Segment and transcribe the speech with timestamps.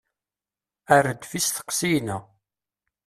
[0.95, 2.17] Err-d f isteqsiyen-a.